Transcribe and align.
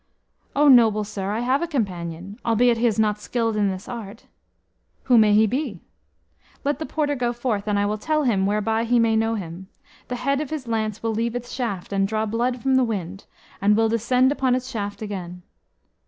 "O 0.55 0.67
noble 0.67 1.03
sir, 1.03 1.29
I 1.29 1.41
have 1.41 1.61
a 1.61 1.67
companion, 1.67 2.39
albeit 2.43 2.79
he 2.79 2.87
is 2.87 2.97
not 2.97 3.19
skilled 3.19 3.55
in 3.55 3.69
this 3.69 3.87
art." 3.87 4.25
"Who 5.03 5.15
may 5.15 5.35
he 5.35 5.45
be?" 5.45 5.79
"Let 6.65 6.79
the 6.79 6.87
porter 6.87 7.13
go 7.13 7.31
forth, 7.31 7.67
and 7.67 7.77
I 7.77 7.85
will 7.85 7.99
tell 7.99 8.23
him 8.23 8.47
whereby 8.47 8.83
he 8.85 8.97
may 8.97 9.15
know 9.15 9.35
him. 9.35 9.67
The 10.07 10.15
head 10.15 10.41
of 10.41 10.49
his 10.49 10.67
lance 10.67 11.03
will 11.03 11.13
leave 11.13 11.35
its 11.35 11.51
shaft, 11.51 11.93
and 11.93 12.07
draw 12.07 12.25
blood 12.25 12.63
from 12.63 12.77
the 12.77 12.83
wind, 12.83 13.25
and 13.61 13.77
will 13.77 13.89
descend 13.89 14.31
upon 14.31 14.55
its 14.55 14.71
shaft 14.71 15.03
again." 15.03 15.43